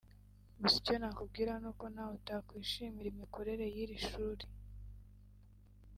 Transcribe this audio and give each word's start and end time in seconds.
Gusa 0.61 0.75
icyo 0.81 0.95
nakubwira 1.01 1.51
nuko 1.61 1.85
ntawe 1.93 2.13
utakwishimira 2.19 3.07
imikorere 3.13 3.65
y’iri 3.75 3.97
shuri 4.07 4.45